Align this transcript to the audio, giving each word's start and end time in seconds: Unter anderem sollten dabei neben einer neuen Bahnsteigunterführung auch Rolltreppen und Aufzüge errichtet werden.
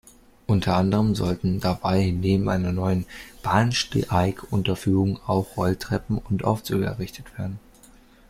Unter 0.47 0.77
anderem 0.77 1.13
sollten 1.13 1.59
dabei 1.59 2.09
neben 2.09 2.49
einer 2.49 2.71
neuen 2.71 3.05
Bahnsteigunterführung 3.43 5.19
auch 5.27 5.57
Rolltreppen 5.57 6.17
und 6.17 6.43
Aufzüge 6.43 6.85
errichtet 6.85 7.37
werden. 7.37 7.59